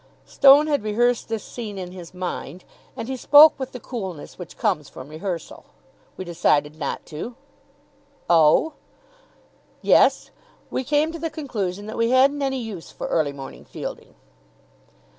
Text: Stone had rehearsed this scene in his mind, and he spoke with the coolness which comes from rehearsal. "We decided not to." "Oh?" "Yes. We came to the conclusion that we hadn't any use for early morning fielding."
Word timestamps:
Stone 0.25 0.65
had 0.65 0.81
rehearsed 0.81 1.29
this 1.29 1.43
scene 1.43 1.77
in 1.77 1.91
his 1.91 2.11
mind, 2.11 2.63
and 2.97 3.07
he 3.07 3.15
spoke 3.15 3.53
with 3.59 3.71
the 3.71 3.79
coolness 3.79 4.39
which 4.39 4.57
comes 4.57 4.89
from 4.89 5.09
rehearsal. 5.09 5.63
"We 6.17 6.25
decided 6.25 6.75
not 6.75 7.05
to." 7.05 7.35
"Oh?" 8.27 8.73
"Yes. 9.83 10.31
We 10.71 10.83
came 10.83 11.11
to 11.11 11.19
the 11.19 11.29
conclusion 11.29 11.85
that 11.85 11.97
we 11.99 12.09
hadn't 12.09 12.41
any 12.41 12.59
use 12.63 12.89
for 12.89 13.05
early 13.09 13.31
morning 13.31 13.63
fielding." 13.63 14.15